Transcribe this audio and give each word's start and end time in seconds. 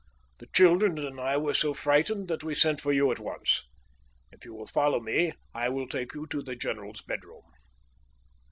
The 0.39 0.47
children 0.47 0.97
and 0.97 1.21
I 1.21 1.37
were 1.37 1.53
so 1.53 1.75
frightened 1.75 2.27
that 2.27 2.43
we 2.43 2.55
sent 2.55 2.81
for 2.81 2.91
you 2.91 3.11
at 3.11 3.19
once. 3.19 3.67
If 4.31 4.45
you 4.45 4.55
will 4.55 4.65
follow 4.65 4.99
me 4.99 5.33
I 5.53 5.69
will 5.69 5.87
take 5.87 6.15
you 6.15 6.25
to 6.25 6.41
the 6.41 6.55
general's 6.55 7.03
bedroom." 7.03 7.43